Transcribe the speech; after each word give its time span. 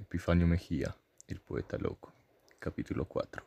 Epifanio 0.00 0.48
Mejía, 0.48 0.96
el 1.28 1.40
poeta 1.40 1.78
loco. 1.78 2.12
Capítulo 2.58 3.06
4. 3.06 3.44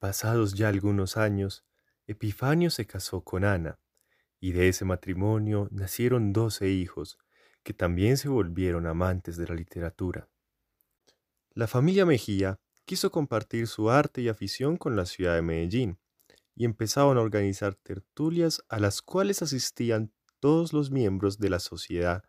Pasados 0.00 0.54
ya 0.54 0.68
algunos 0.68 1.16
años, 1.16 1.64
Epifanio 2.08 2.70
se 2.70 2.84
casó 2.84 3.22
con 3.22 3.44
Ana, 3.44 3.78
y 4.40 4.52
de 4.52 4.68
ese 4.68 4.84
matrimonio 4.84 5.68
nacieron 5.70 6.32
doce 6.32 6.68
hijos, 6.68 7.16
que 7.62 7.74
también 7.74 8.16
se 8.16 8.28
volvieron 8.28 8.86
amantes 8.86 9.36
de 9.36 9.46
la 9.46 9.54
literatura. 9.54 10.28
La 11.54 11.68
familia 11.68 12.04
Mejía 12.04 12.58
quiso 12.84 13.12
compartir 13.12 13.68
su 13.68 13.90
arte 13.90 14.20
y 14.20 14.28
afición 14.28 14.76
con 14.76 14.96
la 14.96 15.06
ciudad 15.06 15.36
de 15.36 15.42
Medellín, 15.42 16.00
y 16.56 16.64
empezaron 16.64 17.18
a 17.18 17.20
organizar 17.20 17.76
tertulias 17.76 18.64
a 18.68 18.80
las 18.80 19.00
cuales 19.00 19.42
asistían 19.42 20.12
todos 20.40 20.72
los 20.72 20.90
miembros 20.90 21.38
de 21.38 21.50
la 21.50 21.60
sociedad. 21.60 22.24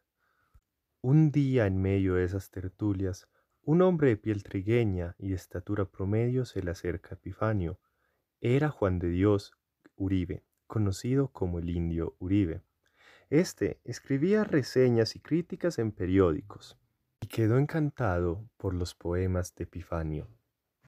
Un 1.02 1.32
día 1.32 1.68
en 1.68 1.79
medio 1.79 2.16
de 2.16 2.23
esas 2.23 2.50
tertulias, 2.50 3.27
un 3.61 3.83
hombre 3.83 4.10
de 4.10 4.18
piel 4.18 4.42
trigueña 4.42 5.15
y 5.19 5.29
de 5.29 5.36
estatura 5.36 5.86
promedio 5.86 6.43
se 6.43 6.64
le 6.64 6.71
acerca 6.71 7.10
a 7.11 7.14
Epifanio. 7.18 7.79
Era 8.42 8.69
Juan 8.69 8.97
de 8.97 9.10
Dios 9.10 9.54
Uribe, 9.96 10.43
conocido 10.65 11.28
como 11.28 11.60
el 11.60 11.69
indio 11.69 12.15
Uribe. 12.19 12.64
Este 13.29 13.79
escribía 13.83 14.43
reseñas 14.43 15.15
y 15.15 15.19
críticas 15.19 15.78
en 15.78 15.91
periódicos 15.91 16.79
y 17.21 17.27
quedó 17.27 17.60
encantado 17.60 18.50
por 18.57 18.74
los 18.74 18.96
poemas 18.96 19.54
de 19.54 19.66
Epifanio. 19.66 20.27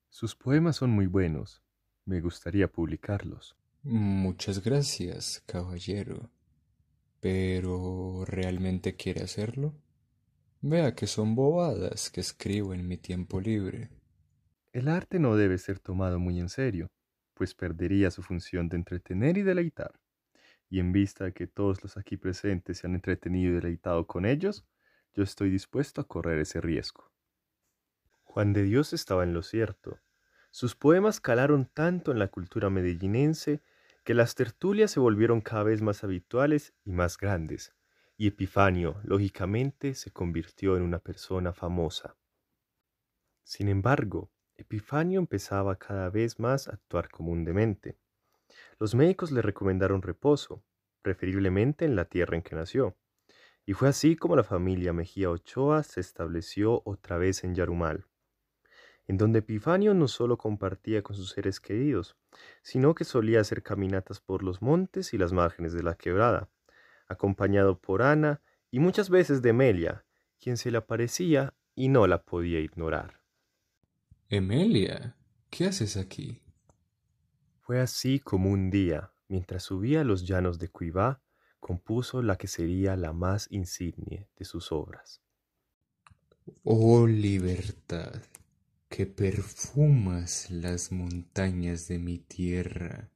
Sus 0.10 0.36
poemas 0.36 0.78
son 0.78 0.90
muy 0.90 1.06
buenos. 1.06 1.62
Me 2.06 2.20
gustaría 2.20 2.68
publicarlos. 2.68 3.56
Muchas 3.84 4.64
gracias, 4.64 5.44
caballero. 5.46 6.32
Pero 7.20 8.26
¿realmente 8.26 8.96
quiere 8.96 9.22
hacerlo? 9.22 9.76
Vea 10.62 10.94
que 10.94 11.08
son 11.08 11.36
bobadas 11.36 12.10
que 12.10 12.20
escribo 12.20 12.74
en 12.74 12.86
mi 12.86 12.98
tiempo 12.98 13.40
libre. 13.40 13.90
El 14.74 14.90
arte 14.90 15.18
no 15.18 15.38
debe 15.38 15.58
ser 15.58 15.80
tomado 15.80 16.20
muy 16.20 16.38
en 16.38 16.50
serio, 16.50 16.92
pues 17.34 17.56
perdería 17.56 18.12
su 18.12 18.22
función 18.24 18.68
de 18.68 18.76
entretener 18.76 19.38
y 19.38 19.44
deleitar. 19.44 20.02
Y 20.70 20.82
en 20.82 20.92
vista 20.92 21.24
de 21.24 21.32
que 21.32 21.48
todos 21.48 21.82
los 21.82 21.96
aquí 21.96 22.18
presentes 22.18 22.80
se 22.80 22.88
han 22.88 22.96
entretenido 22.96 23.54
y 23.54 23.56
deleitado 23.56 24.06
con 24.06 24.26
ellos, 24.26 24.66
yo 25.14 25.24
estoy 25.24 25.50
dispuesto 25.50 26.02
a 26.02 26.08
correr 26.10 26.40
ese 26.40 26.60
riesgo. 26.60 27.10
Juan 28.24 28.52
de 28.52 28.64
Dios 28.64 28.92
estaba 28.92 29.24
en 29.24 29.34
lo 29.34 29.44
cierto. 29.44 30.02
Sus 30.52 30.76
poemas 30.76 31.22
calaron 31.22 31.70
tanto 31.74 32.12
en 32.12 32.20
la 32.20 32.28
cultura 32.28 32.70
medellinense 32.70 33.62
que 34.04 34.14
las 34.14 34.36
tertulias 34.36 34.92
se 34.92 35.00
volvieron 35.00 35.40
cada 35.40 35.64
vez 35.64 35.82
más 35.82 36.04
habituales 36.04 36.74
y 36.84 36.92
más 36.92 37.18
grandes, 37.18 37.74
y 38.20 38.28
Epifanio, 38.28 39.00
lógicamente, 39.06 39.96
se 39.96 40.12
convirtió 40.12 40.76
en 40.76 40.84
una 40.84 41.00
persona 41.00 41.54
famosa. 41.54 42.18
Sin 43.46 43.70
embargo, 43.70 44.30
Epifanio 44.58 45.22
empezaba 45.22 45.78
cada 45.78 46.10
vez 46.10 46.38
más 46.38 46.68
a 46.68 46.74
actuar 46.74 47.10
como 47.10 47.34
demente. 47.46 47.98
Los 48.78 48.94
médicos 48.94 49.32
le 49.32 49.42
recomendaron 49.42 50.02
reposo, 50.02 50.66
preferiblemente 51.02 51.86
en 51.86 51.96
la 51.96 52.04
tierra 52.04 52.36
en 52.36 52.42
que 52.42 52.58
nació, 52.58 52.98
y 53.66 53.72
fue 53.72 53.88
así 53.88 54.18
como 54.18 54.36
la 54.36 54.44
familia 54.44 54.92
Mejía 54.92 55.30
Ochoa 55.30 55.82
se 55.84 56.02
estableció 56.02 56.82
otra 56.84 57.18
vez 57.18 57.46
en 57.46 57.56
Yarumal 57.56 58.06
en 59.08 59.18
donde 59.18 59.40
Epifanio 59.40 59.96
no 59.96 60.08
solo 60.08 60.38
compartía 60.38 61.02
con 61.02 61.16
sus 61.16 61.32
seres 61.32 61.60
queridos, 61.60 62.16
sino 62.62 62.94
que 62.94 63.06
solía 63.06 63.40
hacer 63.42 63.64
caminatas 63.64 64.22
por 64.22 64.44
los 64.44 64.62
montes 64.62 65.16
y 65.16 65.18
las 65.18 65.34
márgenes 65.34 65.74
de 65.74 65.82
la 65.82 65.96
quebrada, 65.96 66.48
acompañado 67.10 67.80
por 67.80 68.02
Ana 68.02 68.42
y 68.72 68.80
muchas 68.80 69.10
veces 69.10 69.42
de 69.42 69.50
Emelia, 69.50 70.06
quien 70.40 70.56
se 70.56 70.72
le 70.72 70.78
aparecía 70.78 71.54
y 71.76 71.90
no 71.90 72.08
la 72.08 72.24
podía 72.24 72.60
ignorar. 72.60 73.22
Emelia, 74.30 75.18
¿qué 75.50 75.66
haces 75.66 75.98
aquí? 75.98 76.42
Fue 77.60 77.82
así 77.82 78.20
como 78.20 78.52
un 78.52 78.70
día, 78.70 79.12
mientras 79.28 79.64
subía 79.64 80.02
a 80.02 80.04
los 80.04 80.26
llanos 80.26 80.60
de 80.60 80.70
Cuivá, 80.70 81.22
compuso 81.60 82.22
la 82.22 82.38
que 82.38 82.48
sería 82.48 82.96
la 82.96 83.12
más 83.12 83.48
insigne 83.52 84.28
de 84.38 84.46
sus 84.46 84.72
obras. 84.72 85.22
Oh 86.64 87.06
libertad, 87.06 88.22
que 88.88 89.06
perfumas 89.06 90.50
las 90.50 90.92
montañas 90.92 91.88
de 91.88 92.00
mi 92.00 92.18
tierra. 92.18 93.10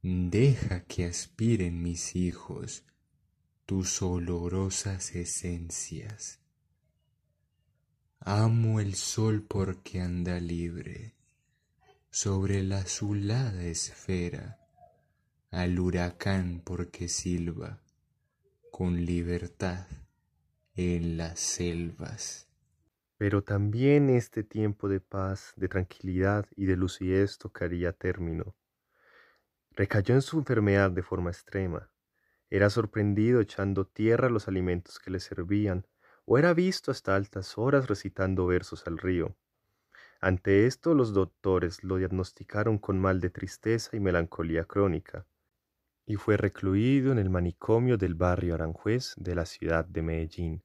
Deja 0.00 0.84
que 0.84 1.06
aspiren 1.06 1.82
mis 1.82 2.14
hijos 2.14 2.84
tus 3.66 4.00
olorosas 4.00 5.16
esencias. 5.16 6.38
Amo 8.20 8.78
el 8.78 8.94
sol 8.94 9.42
porque 9.42 10.00
anda 10.00 10.38
libre 10.38 11.14
sobre 12.10 12.62
la 12.62 12.78
azulada 12.78 13.64
esfera, 13.64 14.60
al 15.50 15.80
huracán 15.80 16.62
porque 16.64 17.08
silba 17.08 17.80
con 18.70 19.04
libertad 19.04 19.88
en 20.76 21.16
las 21.16 21.40
selvas. 21.40 22.46
Pero 23.16 23.42
también 23.42 24.10
este 24.10 24.44
tiempo 24.44 24.88
de 24.88 25.00
paz, 25.00 25.54
de 25.56 25.66
tranquilidad 25.66 26.46
y 26.54 26.66
de 26.66 26.76
lucidez 26.76 27.36
tocaría 27.36 27.92
término. 27.92 28.54
Recayó 29.78 30.16
en 30.16 30.22
su 30.22 30.38
enfermedad 30.38 30.90
de 30.90 31.04
forma 31.04 31.30
extrema. 31.30 31.88
Era 32.50 32.68
sorprendido 32.68 33.40
echando 33.40 33.86
tierra 33.86 34.28
los 34.28 34.48
alimentos 34.48 34.98
que 34.98 35.12
le 35.12 35.20
servían, 35.20 35.86
o 36.24 36.36
era 36.36 36.52
visto 36.52 36.90
hasta 36.90 37.14
altas 37.14 37.56
horas 37.56 37.86
recitando 37.86 38.44
versos 38.48 38.88
al 38.88 38.98
río. 38.98 39.36
Ante 40.20 40.66
esto 40.66 40.94
los 40.94 41.12
doctores 41.12 41.84
lo 41.84 41.98
diagnosticaron 41.98 42.78
con 42.78 42.98
mal 42.98 43.20
de 43.20 43.30
tristeza 43.30 43.96
y 43.96 44.00
melancolía 44.00 44.64
crónica, 44.64 45.28
y 46.06 46.16
fue 46.16 46.36
recluido 46.36 47.12
en 47.12 47.18
el 47.20 47.30
manicomio 47.30 47.96
del 47.96 48.16
barrio 48.16 48.54
Aranjuez 48.54 49.14
de 49.16 49.36
la 49.36 49.46
ciudad 49.46 49.84
de 49.84 50.02
Medellín. 50.02 50.64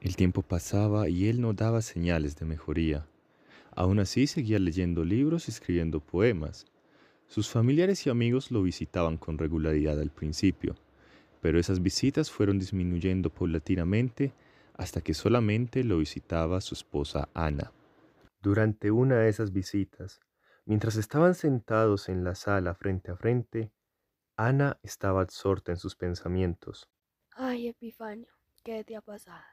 El 0.00 0.14
tiempo 0.14 0.42
pasaba 0.42 1.08
y 1.08 1.28
él 1.28 1.40
no 1.40 1.52
daba 1.52 1.82
señales 1.82 2.36
de 2.36 2.46
mejoría. 2.46 3.08
Aún 3.72 3.98
así 3.98 4.28
seguía 4.28 4.60
leyendo 4.60 5.02
libros 5.02 5.48
y 5.48 5.50
escribiendo 5.50 5.98
poemas. 5.98 6.64
Sus 7.28 7.50
familiares 7.50 8.06
y 8.06 8.10
amigos 8.10 8.50
lo 8.50 8.62
visitaban 8.62 9.18
con 9.18 9.38
regularidad 9.38 10.00
al 10.00 10.10
principio, 10.10 10.76
pero 11.40 11.58
esas 11.58 11.82
visitas 11.82 12.30
fueron 12.30 12.58
disminuyendo 12.58 13.30
paulatinamente 13.30 14.32
hasta 14.74 15.00
que 15.00 15.14
solamente 15.14 15.84
lo 15.84 15.98
visitaba 15.98 16.60
su 16.60 16.74
esposa 16.74 17.28
Ana. 17.34 17.72
Durante 18.40 18.90
una 18.90 19.18
de 19.18 19.28
esas 19.28 19.52
visitas, 19.52 20.20
mientras 20.64 20.96
estaban 20.96 21.34
sentados 21.34 22.08
en 22.08 22.24
la 22.24 22.34
sala 22.34 22.74
frente 22.74 23.10
a 23.10 23.16
frente, 23.16 23.72
Ana 24.36 24.78
estaba 24.82 25.22
absorta 25.22 25.72
en 25.72 25.78
sus 25.78 25.96
pensamientos. 25.96 26.88
Ay, 27.32 27.68
Epifanio, 27.68 28.32
¿qué 28.62 28.84
te 28.84 28.96
ha 28.96 29.00
pasado? 29.00 29.44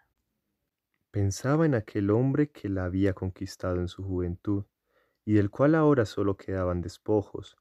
Pensaba 1.11 1.65
en 1.65 1.75
aquel 1.75 2.09
hombre 2.09 2.51
que 2.51 2.67
la 2.67 2.85
había 2.85 3.13
conquistado 3.13 3.79
en 3.79 3.87
su 3.87 4.03
juventud 4.03 4.65
y 5.25 5.33
del 5.33 5.49
cual 5.49 5.75
ahora 5.75 6.05
solo 6.05 6.37
quedaban 6.37 6.81
despojos, 6.81 7.57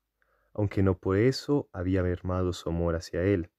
aunque 0.55 0.83
no 0.83 0.99
por 0.99 1.17
eso 1.17 1.69
había 1.73 2.03
mermado 2.03 2.53
su 2.53 2.69
amor 2.69 2.97
hacia 2.97 3.23
él. 3.23 3.51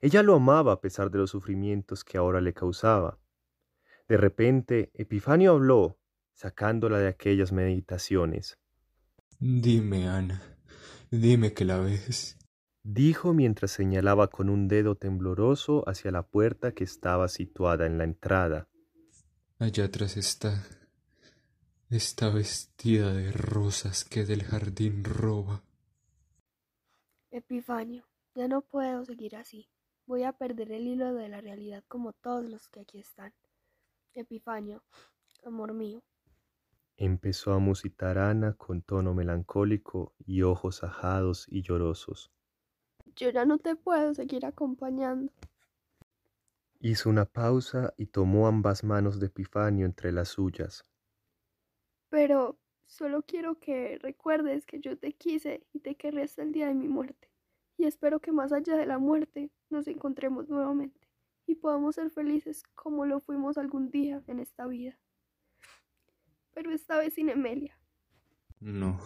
Ella 0.00 0.22
lo 0.22 0.34
amaba 0.34 0.72
a 0.72 0.80
pesar 0.80 1.10
de 1.10 1.18
los 1.18 1.30
sufrimientos 1.30 2.04
que 2.04 2.18
ahora 2.18 2.40
le 2.40 2.54
causaba. 2.54 3.18
De 4.08 4.16
repente, 4.16 4.90
Epifanio 4.94 5.52
habló, 5.52 5.98
sacándola 6.34 6.98
de 6.98 7.08
aquellas 7.08 7.52
meditaciones. 7.52 8.58
Dime, 9.40 10.08
Ana, 10.08 10.40
dime 11.10 11.52
que 11.52 11.64
la 11.64 11.78
ves. 11.78 12.36
Dijo 12.82 13.34
mientras 13.34 13.72
señalaba 13.72 14.28
con 14.28 14.48
un 14.48 14.66
dedo 14.66 14.94
tembloroso 14.94 15.86
hacia 15.88 16.10
la 16.10 16.22
puerta 16.22 16.72
que 16.72 16.84
estaba 16.84 17.28
situada 17.28 17.86
en 17.86 17.98
la 17.98 18.04
entrada. 18.04 18.68
Allá 19.58 19.84
atrás 19.84 20.16
está. 20.16 20.64
Está 21.90 22.28
vestida 22.28 23.14
de 23.14 23.32
rosas 23.32 24.04
que 24.04 24.26
del 24.26 24.42
jardín 24.42 25.04
roba. 25.04 25.62
Epifanio, 27.30 28.04
ya 28.34 28.46
no 28.46 28.60
puedo 28.60 29.06
seguir 29.06 29.36
así. 29.36 29.70
Voy 30.04 30.24
a 30.24 30.34
perder 30.34 30.70
el 30.72 30.86
hilo 30.86 31.14
de 31.14 31.30
la 31.30 31.40
realidad 31.40 31.82
como 31.88 32.12
todos 32.12 32.44
los 32.44 32.68
que 32.68 32.80
aquí 32.80 32.98
están. 32.98 33.32
Epifanio, 34.12 34.82
amor 35.46 35.72
mío. 35.72 36.02
Empezó 36.98 37.54
a 37.54 37.58
musitar 37.58 38.18
Ana 38.18 38.52
con 38.52 38.82
tono 38.82 39.14
melancólico 39.14 40.12
y 40.18 40.42
ojos 40.42 40.84
ajados 40.84 41.46
y 41.48 41.62
llorosos. 41.62 42.30
Yo 43.16 43.30
ya 43.30 43.46
no 43.46 43.56
te 43.56 43.76
puedo 43.76 44.12
seguir 44.12 44.44
acompañando. 44.44 45.32
Hizo 46.80 47.08
una 47.08 47.24
pausa 47.24 47.94
y 47.96 48.08
tomó 48.08 48.46
ambas 48.46 48.84
manos 48.84 49.18
de 49.18 49.28
Epifanio 49.28 49.86
entre 49.86 50.12
las 50.12 50.28
suyas. 50.28 50.84
Pero 52.08 52.58
solo 52.86 53.22
quiero 53.22 53.58
que 53.58 53.98
recuerdes 53.98 54.66
que 54.66 54.80
yo 54.80 54.98
te 54.98 55.12
quise 55.12 55.66
y 55.72 55.80
te 55.80 55.96
querré 55.96 56.22
hasta 56.22 56.42
el 56.42 56.52
día 56.52 56.68
de 56.68 56.74
mi 56.74 56.88
muerte. 56.88 57.28
Y 57.76 57.84
espero 57.84 58.20
que 58.20 58.32
más 58.32 58.52
allá 58.52 58.76
de 58.76 58.86
la 58.86 58.98
muerte 58.98 59.50
nos 59.70 59.86
encontremos 59.86 60.48
nuevamente 60.48 61.08
y 61.46 61.54
podamos 61.54 61.94
ser 61.94 62.10
felices 62.10 62.62
como 62.74 63.06
lo 63.06 63.20
fuimos 63.20 63.56
algún 63.56 63.90
día 63.90 64.22
en 64.26 64.38
esta 64.38 64.66
vida. 64.66 64.98
Pero 66.52 66.72
esta 66.72 66.98
vez 66.98 67.14
sin 67.14 67.30
Emelia. 67.30 67.78
No, 68.60 69.00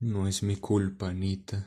no 0.00 0.28
es 0.28 0.42
mi 0.42 0.56
culpa, 0.56 1.08
Anita. 1.08 1.66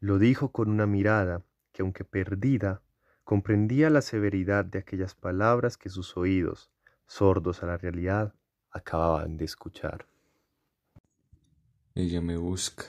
Lo 0.00 0.18
dijo 0.18 0.50
con 0.50 0.70
una 0.70 0.86
mirada 0.86 1.44
que, 1.72 1.82
aunque 1.82 2.04
perdida, 2.04 2.82
comprendía 3.24 3.90
la 3.90 4.02
severidad 4.02 4.64
de 4.64 4.78
aquellas 4.78 5.14
palabras 5.14 5.76
que 5.76 5.88
sus 5.88 6.16
oídos, 6.16 6.70
sordos 7.06 7.62
a 7.62 7.66
la 7.66 7.76
realidad, 7.76 8.34
acababan 8.72 9.36
de 9.36 9.44
escuchar. 9.44 10.06
Ella 11.94 12.20
me 12.20 12.36
busca. 12.36 12.84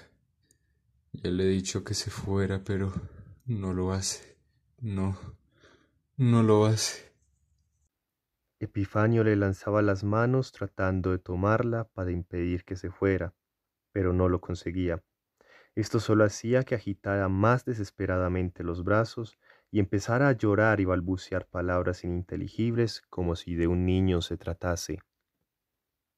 Ya 1.12 1.30
le 1.30 1.44
he 1.44 1.48
dicho 1.48 1.84
que 1.84 1.94
se 1.94 2.10
fuera, 2.10 2.64
pero 2.64 2.92
no 3.46 3.74
lo 3.74 3.92
hace. 3.92 4.38
No, 4.80 5.18
no 6.18 6.42
lo 6.42 6.66
hace. 6.66 7.14
Epifanio 8.60 9.26
le 9.26 9.36
lanzaba 9.36 9.82
las 9.82 10.06
manos 10.06 10.54
tratando 10.54 11.12
de 11.12 11.20
tomarla 11.20 11.84
para 11.84 12.12
impedir 12.12 12.64
que 12.64 12.78
se 12.78 12.90
fuera, 12.90 13.34
pero 13.92 14.14
no 14.14 14.30
lo 14.30 14.40
conseguía. 14.40 15.04
Esto 15.76 16.00
solo 16.00 16.24
hacía 16.24 16.64
que 16.64 16.76
agitara 16.76 17.28
más 17.28 17.66
desesperadamente 17.66 18.64
los 18.64 18.84
brazos 18.84 19.38
y 19.70 19.80
empezara 19.80 20.30
a 20.30 20.34
llorar 20.34 20.80
y 20.80 20.86
balbucear 20.86 21.48
palabras 21.48 22.04
ininteligibles 22.04 23.02
como 23.10 23.36
si 23.36 23.56
de 23.56 23.68
un 23.68 23.86
niño 23.86 24.22
se 24.22 24.38
tratase. 24.38 25.00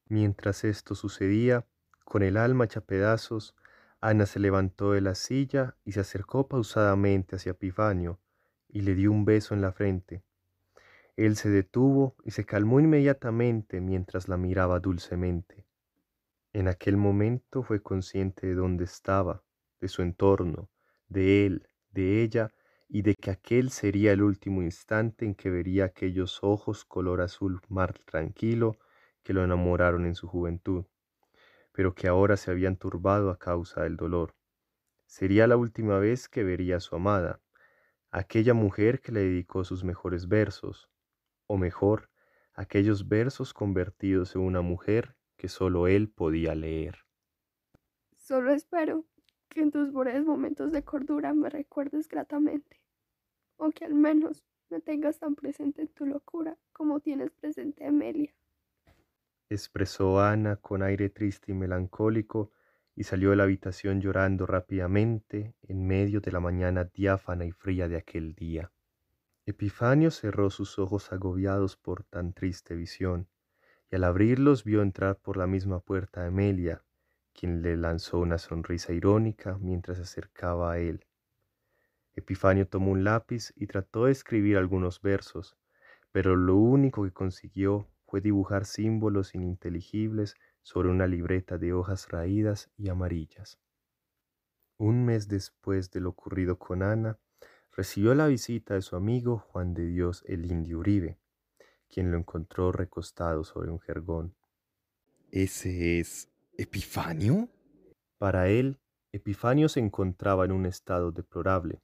Mientras 0.07 0.63
esto 0.63 0.93
sucedía, 0.93 1.65
con 2.03 2.21
el 2.21 2.37
alma 2.37 2.65
hecha 2.65 2.81
pedazos, 2.81 3.55
Ana 4.01 4.27
se 4.27 4.39
levantó 4.39 4.91
de 4.91 5.01
la 5.01 5.15
silla 5.15 5.75
y 5.83 5.93
se 5.93 6.01
acercó 6.01 6.47
pausadamente 6.47 7.37
hacia 7.37 7.53
Epifanio 7.53 8.19
y 8.69 8.81
le 8.81 8.93
dio 8.93 9.11
un 9.11 9.25
beso 9.25 9.55
en 9.55 9.61
la 9.61 9.71
frente. 9.71 10.21
Él 11.15 11.35
se 11.37 11.49
detuvo 11.49 12.15
y 12.23 12.31
se 12.31 12.45
calmó 12.45 12.79
inmediatamente 12.79 13.81
mientras 13.81 14.27
la 14.27 14.37
miraba 14.37 14.79
dulcemente. 14.79 15.65
En 16.53 16.67
aquel 16.67 16.97
momento 16.97 17.63
fue 17.63 17.81
consciente 17.81 18.45
de 18.45 18.53
dónde 18.53 18.83
estaba, 18.83 19.41
de 19.81 19.87
su 19.87 20.03
entorno, 20.03 20.69
de 21.09 21.45
él, 21.45 21.67
de 21.91 22.21
ella, 22.21 22.53
y 22.87 23.01
de 23.01 23.15
que 23.15 23.31
aquel 23.31 23.71
sería 23.71 24.11
el 24.11 24.21
último 24.21 24.61
instante 24.61 25.25
en 25.25 25.33
que 25.33 25.49
vería 25.49 25.85
aquellos 25.85 26.43
ojos 26.43 26.85
color 26.85 27.21
azul 27.21 27.59
mar 27.69 27.97
tranquilo 28.05 28.77
que 29.25 29.33
lo 29.33 29.43
enamoraron 29.43 30.05
en 30.05 30.15
su 30.15 30.29
juventud 30.29 30.85
pero 31.75 31.93
que 31.93 32.07
ahora 32.07 32.37
se 32.37 32.51
habían 32.51 32.77
turbado 32.77 33.29
a 33.29 33.37
causa 33.37 33.83
del 33.83 33.97
dolor. 33.97 34.33
Sería 35.07 35.45
la 35.45 35.57
última 35.57 35.99
vez 35.99 36.29
que 36.29 36.43
vería 36.45 36.77
a 36.77 36.79
su 36.79 36.95
amada, 36.95 37.41
aquella 38.11 38.53
mujer 38.53 39.01
que 39.01 39.11
le 39.11 39.19
dedicó 39.19 39.65
sus 39.65 39.83
mejores 39.83 40.29
versos, 40.29 40.89
o 41.47 41.57
mejor, 41.57 42.09
aquellos 42.53 43.09
versos 43.09 43.53
convertidos 43.53 44.35
en 44.35 44.41
una 44.41 44.61
mujer 44.61 45.17
que 45.35 45.49
solo 45.49 45.87
él 45.87 46.09
podía 46.09 46.55
leer. 46.55 46.99
Solo 48.15 48.53
espero 48.53 49.05
que 49.49 49.59
en 49.59 49.71
tus 49.71 49.91
breves 49.91 50.23
momentos 50.23 50.71
de 50.71 50.81
cordura 50.81 51.33
me 51.33 51.49
recuerdes 51.49 52.07
gratamente, 52.07 52.81
o 53.57 53.71
que 53.71 53.83
al 53.83 53.95
menos 53.95 54.45
me 54.69 54.79
tengas 54.79 55.19
tan 55.19 55.35
presente 55.35 55.81
en 55.81 55.89
tu 55.89 56.05
locura 56.05 56.57
como 56.71 57.01
tienes 57.01 57.31
presente 57.31 57.83
a 57.83 57.89
Amelia 57.89 58.33
expresó 59.49 60.21
Ana 60.21 60.55
con 60.55 60.81
aire 60.81 61.09
triste 61.09 61.51
y 61.51 61.55
melancólico, 61.55 62.51
y 62.95 63.03
salió 63.03 63.31
de 63.31 63.35
la 63.35 63.43
habitación 63.43 64.01
llorando 64.01 64.45
rápidamente 64.45 65.53
en 65.63 65.85
medio 65.85 66.21
de 66.21 66.31
la 66.31 66.39
mañana 66.39 66.85
diáfana 66.85 67.45
y 67.45 67.51
fría 67.51 67.87
de 67.89 67.97
aquel 67.97 68.33
día. 68.33 68.71
Epifanio 69.45 70.11
cerró 70.11 70.49
sus 70.49 70.79
ojos 70.79 71.11
agobiados 71.11 71.75
por 71.77 72.03
tan 72.03 72.33
triste 72.33 72.73
visión, 72.73 73.27
y 73.91 73.95
al 73.97 74.05
abrirlos 74.05 74.63
vio 74.63 74.81
entrar 74.81 75.17
por 75.17 75.37
la 75.37 75.45
misma 75.45 75.81
puerta 75.81 76.21
a 76.21 76.27
Emelia, 76.27 76.83
quien 77.33 77.61
le 77.61 77.75
lanzó 77.75 78.19
una 78.19 78.37
sonrisa 78.37 78.93
irónica 78.93 79.57
mientras 79.59 79.97
se 79.97 80.03
acercaba 80.03 80.71
a 80.71 80.79
él. 80.79 81.05
Epifanio 82.13 82.65
tomó 82.67 82.91
un 82.91 83.03
lápiz 83.03 83.51
y 83.57 83.67
trató 83.67 84.05
de 84.05 84.13
escribir 84.13 84.57
algunos 84.57 85.01
versos, 85.01 85.57
pero 86.11 86.37
lo 86.37 86.55
único 86.55 87.03
que 87.03 87.11
consiguió 87.11 87.89
fue 88.07 88.21
dibujar 88.21 88.65
símbolos 88.65 89.35
ininteligibles 89.35 90.35
sobre 90.61 90.89
una 90.89 91.07
libreta 91.07 91.57
de 91.57 91.73
hojas 91.73 92.09
raídas 92.09 92.71
y 92.77 92.89
amarillas. 92.89 93.59
Un 94.77 95.05
mes 95.05 95.27
después 95.27 95.91
de 95.91 96.01
lo 96.01 96.09
ocurrido 96.09 96.57
con 96.59 96.83
Ana, 96.83 97.17
recibió 97.71 98.13
la 98.15 98.27
visita 98.27 98.73
de 98.73 98.81
su 98.81 98.95
amigo 98.95 99.37
Juan 99.37 99.73
de 99.73 99.85
Dios 99.85 100.23
el 100.27 100.49
Indio 100.49 100.79
Uribe, 100.79 101.17
quien 101.89 102.11
lo 102.11 102.17
encontró 102.17 102.71
recostado 102.71 103.43
sobre 103.43 103.69
un 103.69 103.79
jergón. 103.79 104.35
¿Ese 105.31 105.99
es 105.99 106.29
Epifanio? 106.57 107.49
Para 108.17 108.47
él, 108.47 108.79
Epifanio 109.11 109.69
se 109.69 109.79
encontraba 109.79 110.45
en 110.45 110.51
un 110.51 110.65
estado 110.65 111.11
deplorable. 111.11 111.81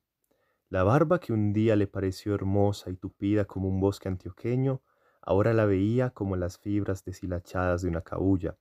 La 0.69 0.83
barba 0.83 1.19
que 1.19 1.33
un 1.33 1.53
día 1.53 1.75
le 1.75 1.88
pareció 1.88 2.33
hermosa 2.33 2.89
y 2.89 2.95
tupida 2.95 3.45
como 3.45 3.68
un 3.68 3.79
bosque 3.79 4.07
antioqueño, 4.07 4.81
Ahora 5.21 5.53
la 5.53 5.65
veía 5.65 6.09
como 6.09 6.35
las 6.35 6.57
fibras 6.57 7.06
deshilachadas 7.06 7.83
de 7.83 7.89
una 7.89 8.01
cabulla. 8.01 8.57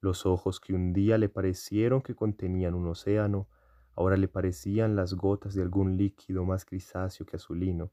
Los 0.00 0.26
ojos 0.26 0.60
que 0.60 0.74
un 0.74 0.92
día 0.92 1.18
le 1.18 1.28
parecieron 1.28 2.02
que 2.02 2.14
contenían 2.14 2.74
un 2.74 2.86
océano, 2.88 3.48
ahora 3.94 4.16
le 4.16 4.28
parecían 4.28 4.96
las 4.96 5.14
gotas 5.14 5.54
de 5.54 5.62
algún 5.62 5.96
líquido 5.96 6.44
más 6.44 6.64
grisáceo 6.64 7.26
que 7.26 7.36
azulino. 7.36 7.92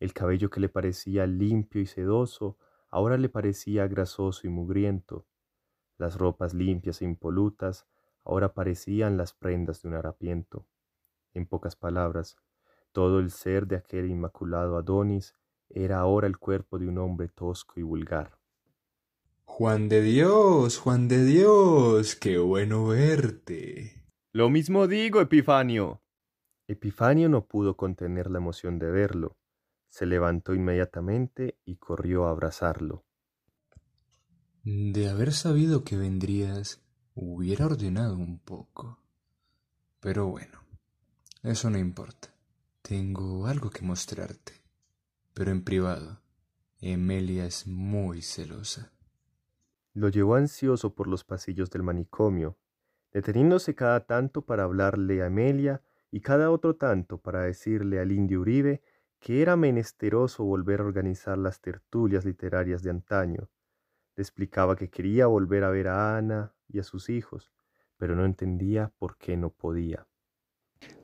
El 0.00 0.12
cabello 0.12 0.50
que 0.50 0.60
le 0.60 0.68
parecía 0.68 1.26
limpio 1.26 1.80
y 1.80 1.86
sedoso, 1.86 2.58
ahora 2.90 3.16
le 3.16 3.28
parecía 3.28 3.86
grasoso 3.86 4.46
y 4.46 4.50
mugriento. 4.50 5.26
Las 5.98 6.16
ropas 6.18 6.54
limpias 6.54 7.02
e 7.02 7.04
impolutas, 7.04 7.86
ahora 8.24 8.54
parecían 8.54 9.16
las 9.16 9.34
prendas 9.34 9.82
de 9.82 9.88
un 9.88 9.94
harapiento. 9.94 10.66
En 11.32 11.46
pocas 11.46 11.76
palabras, 11.76 12.36
todo 12.92 13.18
el 13.18 13.30
ser 13.30 13.66
de 13.66 13.76
aquel 13.76 14.10
inmaculado 14.10 14.76
Adonis 14.76 15.34
era 15.70 15.98
ahora 15.98 16.26
el 16.26 16.38
cuerpo 16.38 16.78
de 16.78 16.88
un 16.88 16.98
hombre 16.98 17.28
tosco 17.28 17.80
y 17.80 17.82
vulgar. 17.82 18.38
Juan 19.44 19.88
de 19.88 20.02
Dios, 20.02 20.78
Juan 20.78 21.06
de 21.06 21.24
Dios, 21.24 22.16
qué 22.16 22.38
bueno 22.38 22.88
verte. 22.88 24.04
Lo 24.32 24.50
mismo 24.50 24.88
digo, 24.88 25.20
Epifanio. 25.20 26.02
Epifanio 26.66 27.28
no 27.28 27.46
pudo 27.46 27.76
contener 27.76 28.30
la 28.30 28.38
emoción 28.38 28.78
de 28.78 28.90
verlo. 28.90 29.36
Se 29.90 30.06
levantó 30.06 30.54
inmediatamente 30.54 31.60
y 31.64 31.76
corrió 31.76 32.26
a 32.26 32.30
abrazarlo. 32.30 33.04
De 34.64 35.08
haber 35.08 35.32
sabido 35.32 35.84
que 35.84 35.96
vendrías, 35.96 36.82
hubiera 37.14 37.66
ordenado 37.66 38.16
un 38.16 38.40
poco. 38.40 38.98
Pero 40.00 40.26
bueno, 40.26 40.58
eso 41.42 41.70
no 41.70 41.78
importa. 41.78 42.34
Tengo 42.82 43.46
algo 43.46 43.70
que 43.70 43.82
mostrarte 43.82 44.63
pero 45.34 45.50
en 45.50 45.62
privado. 45.62 46.20
Emelia 46.80 47.44
es 47.44 47.66
muy 47.66 48.22
celosa. 48.22 48.92
Lo 49.92 50.08
llevó 50.08 50.36
ansioso 50.36 50.94
por 50.94 51.06
los 51.06 51.24
pasillos 51.24 51.70
del 51.70 51.82
manicomio, 51.82 52.58
deteniéndose 53.12 53.74
cada 53.74 54.06
tanto 54.06 54.42
para 54.42 54.64
hablarle 54.64 55.22
a 55.22 55.26
Emelia 55.26 55.82
y 56.10 56.20
cada 56.20 56.50
otro 56.50 56.76
tanto 56.76 57.18
para 57.18 57.42
decirle 57.42 58.00
al 58.00 58.12
indio 58.12 58.40
Uribe 58.40 58.82
que 59.18 59.40
era 59.40 59.56
menesteroso 59.56 60.44
volver 60.44 60.80
a 60.80 60.84
organizar 60.84 61.38
las 61.38 61.60
tertulias 61.60 62.24
literarias 62.24 62.82
de 62.82 62.90
antaño. 62.90 63.48
Le 64.16 64.22
explicaba 64.22 64.76
que 64.76 64.90
quería 64.90 65.26
volver 65.26 65.64
a 65.64 65.70
ver 65.70 65.88
a 65.88 66.16
Ana 66.16 66.54
y 66.68 66.78
a 66.78 66.82
sus 66.82 67.08
hijos, 67.08 67.50
pero 67.96 68.14
no 68.14 68.24
entendía 68.24 68.92
por 68.98 69.16
qué 69.16 69.36
no 69.36 69.50
podía. 69.50 70.06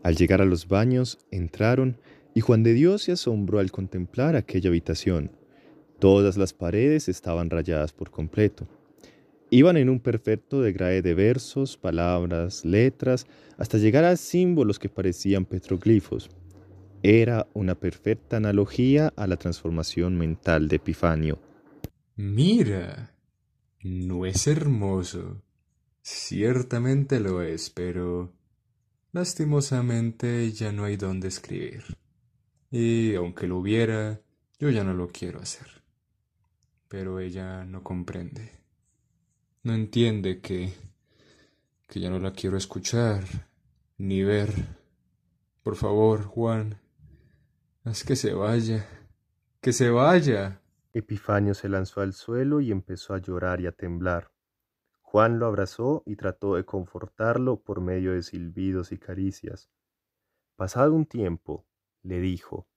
Al 0.02 0.16
llegar 0.16 0.42
a 0.42 0.44
los 0.44 0.68
baños, 0.68 1.26
entraron 1.30 1.98
y 2.34 2.40
Juan 2.40 2.62
de 2.62 2.74
Dios 2.74 3.02
se 3.02 3.12
asombró 3.12 3.58
al 3.58 3.70
contemplar 3.70 4.36
aquella 4.36 4.70
habitación. 4.70 5.32
Todas 5.98 6.36
las 6.36 6.52
paredes 6.52 7.08
estaban 7.08 7.50
rayadas 7.50 7.92
por 7.92 8.10
completo. 8.10 8.66
Iban 9.50 9.76
en 9.76 9.90
un 9.90 10.00
perfecto 10.00 10.62
degrae 10.62 11.02
de 11.02 11.14
versos, 11.14 11.76
palabras, 11.76 12.64
letras, 12.64 13.26
hasta 13.58 13.78
llegar 13.78 14.04
a 14.04 14.16
símbolos 14.16 14.78
que 14.78 14.88
parecían 14.88 15.44
petroglifos. 15.44 16.30
Era 17.02 17.48
una 17.52 17.74
perfecta 17.74 18.36
analogía 18.36 19.12
a 19.16 19.26
la 19.26 19.36
transformación 19.36 20.16
mental 20.16 20.68
de 20.68 20.76
Epifanio. 20.76 21.40
Mira, 22.14 23.14
no 23.82 24.24
es 24.24 24.46
hermoso. 24.46 25.42
Ciertamente 26.02 27.18
lo 27.18 27.42
es, 27.42 27.70
pero 27.70 28.32
lastimosamente 29.12 30.52
ya 30.52 30.72
no 30.72 30.84
hay 30.84 30.96
dónde 30.96 31.28
escribir. 31.28 31.82
Y 32.70 33.14
aunque 33.14 33.46
lo 33.46 33.58
hubiera, 33.58 34.20
yo 34.58 34.70
ya 34.70 34.84
no 34.84 34.94
lo 34.94 35.08
quiero 35.08 35.40
hacer. 35.40 35.66
Pero 36.88 37.20
ella 37.20 37.64
no 37.64 37.82
comprende. 37.82 38.52
No 39.62 39.74
entiende 39.74 40.40
que... 40.40 40.72
que 41.88 42.00
ya 42.00 42.10
no 42.10 42.18
la 42.18 42.32
quiero 42.32 42.56
escuchar, 42.56 43.24
ni 43.98 44.22
ver. 44.22 44.52
Por 45.62 45.76
favor, 45.76 46.24
Juan, 46.24 46.80
Haz 47.82 48.04
que 48.04 48.14
se 48.14 48.34
vaya. 48.34 48.86
Que 49.62 49.72
se 49.72 49.88
vaya. 49.88 50.60
Epifanio 50.92 51.54
se 51.54 51.70
lanzó 51.70 52.02
al 52.02 52.12
suelo 52.12 52.60
y 52.60 52.70
empezó 52.70 53.14
a 53.14 53.18
llorar 53.18 53.62
y 53.62 53.66
a 53.66 53.72
temblar. 53.72 54.30
Juan 55.00 55.38
lo 55.38 55.46
abrazó 55.46 56.02
y 56.04 56.16
trató 56.16 56.56
de 56.56 56.64
confortarlo 56.64 57.62
por 57.62 57.80
medio 57.80 58.12
de 58.12 58.22
silbidos 58.22 58.92
y 58.92 58.98
caricias. 58.98 59.70
Pasado 60.56 60.92
un 60.92 61.06
tiempo, 61.06 61.66
le 62.02 62.20
dijo, 62.20 62.68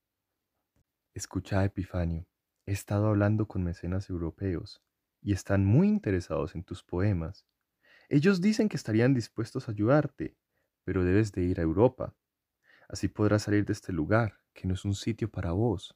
Escucha, 1.13 1.63
Epifanio, 1.63 2.27
he 2.65 2.71
estado 2.71 3.07
hablando 3.07 3.47
con 3.47 3.63
mecenas 3.63 4.09
europeos 4.09 4.81
y 5.21 5.31
están 5.33 5.65
muy 5.65 5.87
interesados 5.87 6.55
en 6.55 6.63
tus 6.63 6.83
poemas. 6.83 7.45
Ellos 8.09 8.41
dicen 8.41 8.67
que 8.67 8.77
estarían 8.77 9.13
dispuestos 9.13 9.67
a 9.67 9.71
ayudarte, 9.71 10.35
pero 10.83 11.03
debes 11.03 11.31
de 11.31 11.43
ir 11.43 11.59
a 11.59 11.63
Europa. 11.63 12.15
Así 12.89 13.07
podrás 13.07 13.43
salir 13.43 13.65
de 13.65 13.73
este 13.73 13.93
lugar, 13.93 14.39
que 14.53 14.67
no 14.67 14.73
es 14.73 14.85
un 14.85 14.95
sitio 14.95 15.29
para 15.29 15.51
vos. 15.51 15.95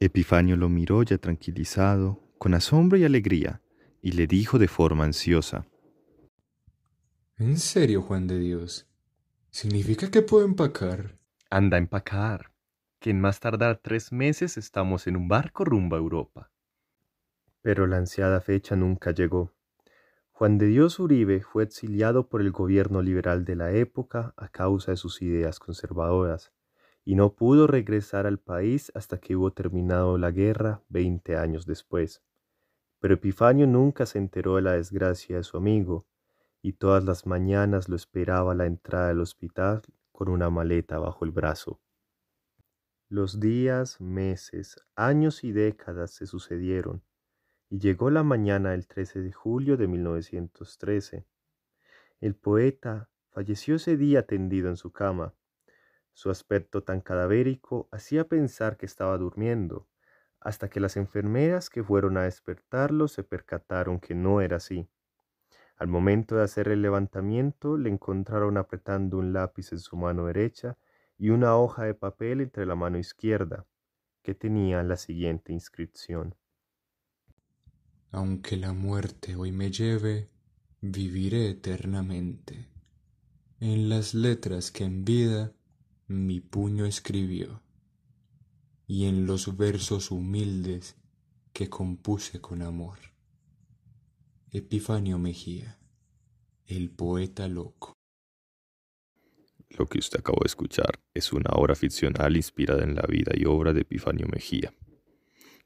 Epifanio 0.00 0.56
lo 0.56 0.68
miró 0.68 1.02
ya 1.02 1.18
tranquilizado, 1.18 2.22
con 2.38 2.54
asombro 2.54 2.96
y 2.96 3.04
alegría, 3.04 3.62
y 4.00 4.12
le 4.12 4.26
dijo 4.26 4.58
de 4.58 4.68
forma 4.68 5.04
ansiosa. 5.04 5.66
¿En 7.36 7.58
serio, 7.58 8.02
Juan 8.02 8.26
de 8.26 8.38
Dios? 8.38 8.88
¿Significa 9.50 10.10
que 10.10 10.22
puedo 10.22 10.44
empacar? 10.46 11.19
Anda 11.52 11.78
a 11.78 11.80
empacar, 11.80 12.52
que 13.00 13.10
en 13.10 13.20
más 13.20 13.40
tardar 13.40 13.78
tres 13.78 14.12
meses 14.12 14.56
estamos 14.56 15.08
en 15.08 15.16
un 15.16 15.26
barco 15.26 15.64
rumbo 15.64 15.96
a 15.96 15.98
Europa. 15.98 16.52
Pero 17.60 17.88
la 17.88 17.96
ansiada 17.96 18.40
fecha 18.40 18.76
nunca 18.76 19.10
llegó. 19.10 19.52
Juan 20.30 20.58
de 20.58 20.66
Dios 20.66 21.00
Uribe 21.00 21.40
fue 21.40 21.64
exiliado 21.64 22.28
por 22.28 22.40
el 22.40 22.52
gobierno 22.52 23.02
liberal 23.02 23.44
de 23.44 23.56
la 23.56 23.72
época 23.72 24.32
a 24.36 24.46
causa 24.48 24.92
de 24.92 24.96
sus 24.96 25.22
ideas 25.22 25.58
conservadoras 25.58 26.52
y 27.04 27.16
no 27.16 27.34
pudo 27.34 27.66
regresar 27.66 28.28
al 28.28 28.38
país 28.38 28.92
hasta 28.94 29.18
que 29.18 29.34
hubo 29.34 29.52
terminado 29.52 30.18
la 30.18 30.30
guerra 30.30 30.84
veinte 30.88 31.36
años 31.36 31.66
después. 31.66 32.22
Pero 33.00 33.14
Epifanio 33.14 33.66
nunca 33.66 34.06
se 34.06 34.18
enteró 34.18 34.54
de 34.54 34.62
la 34.62 34.74
desgracia 34.74 35.38
de 35.38 35.42
su 35.42 35.56
amigo, 35.56 36.06
y 36.62 36.74
todas 36.74 37.02
las 37.02 37.26
mañanas 37.26 37.88
lo 37.88 37.96
esperaba 37.96 38.52
a 38.52 38.54
la 38.54 38.66
entrada 38.66 39.08
del 39.08 39.18
hospital 39.18 39.82
con 40.20 40.28
una 40.28 40.50
maleta 40.50 40.98
bajo 40.98 41.24
el 41.24 41.30
brazo. 41.30 41.80
Los 43.08 43.40
días, 43.40 44.02
meses, 44.02 44.78
años 44.94 45.44
y 45.44 45.52
décadas 45.52 46.10
se 46.10 46.26
sucedieron, 46.26 47.02
y 47.70 47.78
llegó 47.78 48.10
la 48.10 48.22
mañana 48.22 48.72
del 48.72 48.86
13 48.86 49.22
de 49.22 49.32
julio 49.32 49.78
de 49.78 49.88
1913. 49.88 51.26
El 52.20 52.34
poeta 52.34 53.08
falleció 53.30 53.76
ese 53.76 53.96
día 53.96 54.26
tendido 54.26 54.68
en 54.68 54.76
su 54.76 54.92
cama. 54.92 55.32
Su 56.12 56.28
aspecto 56.28 56.82
tan 56.82 57.00
cadavérico 57.00 57.88
hacía 57.90 58.28
pensar 58.28 58.76
que 58.76 58.84
estaba 58.84 59.16
durmiendo, 59.16 59.88
hasta 60.38 60.68
que 60.68 60.80
las 60.80 60.98
enfermeras 60.98 61.70
que 61.70 61.82
fueron 61.82 62.18
a 62.18 62.24
despertarlo 62.24 63.08
se 63.08 63.24
percataron 63.24 63.98
que 63.98 64.14
no 64.14 64.42
era 64.42 64.58
así. 64.58 64.86
Al 65.80 65.88
momento 65.88 66.36
de 66.36 66.42
hacer 66.42 66.68
el 66.68 66.82
levantamiento 66.82 67.78
le 67.78 67.88
encontraron 67.88 68.58
apretando 68.58 69.16
un 69.16 69.32
lápiz 69.32 69.72
en 69.72 69.78
su 69.78 69.96
mano 69.96 70.26
derecha 70.26 70.76
y 71.16 71.30
una 71.30 71.56
hoja 71.56 71.84
de 71.84 71.94
papel 71.94 72.42
entre 72.42 72.66
la 72.66 72.74
mano 72.74 72.98
izquierda, 72.98 73.66
que 74.22 74.34
tenía 74.34 74.82
la 74.82 74.98
siguiente 74.98 75.54
inscripción. 75.54 76.34
Aunque 78.10 78.58
la 78.58 78.74
muerte 78.74 79.36
hoy 79.36 79.52
me 79.52 79.70
lleve, 79.70 80.28
viviré 80.82 81.48
eternamente. 81.48 82.68
En 83.58 83.88
las 83.88 84.12
letras 84.12 84.70
que 84.70 84.84
en 84.84 85.06
vida 85.06 85.54
mi 86.08 86.40
puño 86.40 86.84
escribió, 86.84 87.62
y 88.86 89.06
en 89.06 89.24
los 89.24 89.56
versos 89.56 90.10
humildes 90.10 90.98
que 91.54 91.70
compuse 91.70 92.38
con 92.42 92.60
amor. 92.60 92.98
Epifanio 94.52 95.16
Mejía, 95.16 95.78
el 96.66 96.90
poeta 96.90 97.46
loco. 97.46 97.92
Lo 99.78 99.86
que 99.86 100.00
usted 100.00 100.18
acabó 100.18 100.40
de 100.42 100.48
escuchar 100.48 100.98
es 101.14 101.32
una 101.32 101.50
obra 101.52 101.76
ficcional 101.76 102.34
inspirada 102.34 102.82
en 102.82 102.96
la 102.96 103.04
vida 103.08 103.30
y 103.32 103.44
obra 103.44 103.72
de 103.72 103.82
Epifanio 103.82 104.26
Mejía, 104.26 104.74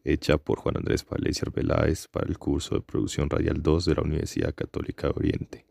hecha 0.05 0.37
por 0.37 0.59
Juan 0.59 0.76
Andrés 0.76 1.03
Palencia 1.03 1.45
Arbeláez 1.47 2.09
para 2.09 2.29
el 2.29 2.37
curso 2.37 2.75
de 2.75 2.83
Producción 2.83 3.31
Radial 3.31 3.62
2 3.62 3.87
de 3.87 3.95
la 3.95 4.03
Universidad 4.03 4.55
Católica 4.55 5.07
de 5.07 5.14
Oriente. 5.17 5.67